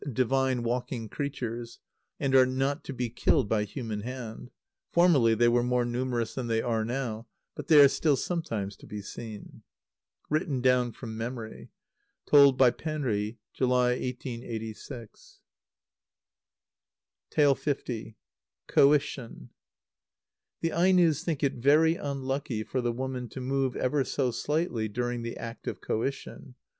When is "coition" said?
18.67-19.49, 25.79-26.55